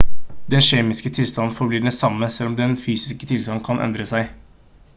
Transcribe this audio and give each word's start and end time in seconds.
den 0.53 0.63
kjemiske 0.67 1.11
tilstanden 1.17 1.53
forblir 1.57 1.83
den 1.85 1.95
samme 1.97 2.29
selv 2.37 2.47
om 2.47 2.55
dens 2.61 2.81
fysiske 2.87 3.29
tilstand 3.33 3.65
kan 3.69 3.85
endre 3.89 4.09
seg 4.13 4.33